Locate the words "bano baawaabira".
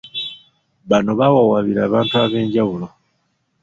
0.89-1.81